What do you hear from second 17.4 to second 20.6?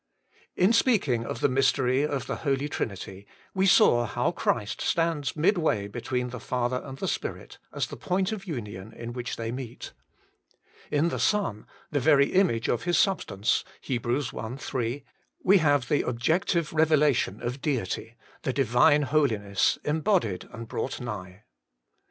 Deity, the Divine Holiness embodied